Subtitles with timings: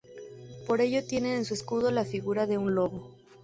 [0.65, 3.11] Por ello tiene en su escudo la figura de un lobo.